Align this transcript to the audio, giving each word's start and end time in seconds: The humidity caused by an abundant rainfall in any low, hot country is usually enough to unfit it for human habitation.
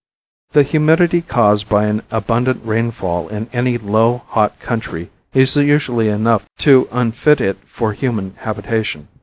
The 0.53 0.63
humidity 0.63 1.21
caused 1.21 1.69
by 1.69 1.83
an 1.85 2.01
abundant 2.09 2.65
rainfall 2.65 3.27
in 3.27 3.47
any 3.53 3.77
low, 3.77 4.23
hot 4.29 4.59
country 4.59 5.11
is 5.35 5.55
usually 5.55 6.07
enough 6.09 6.49
to 6.65 6.89
unfit 6.91 7.39
it 7.39 7.59
for 7.67 7.93
human 7.93 8.33
habitation. 8.39 9.09